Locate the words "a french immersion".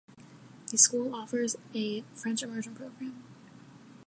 1.75-2.73